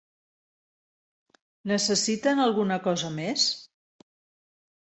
[1.73, 3.47] Necessiten alguna cosa més?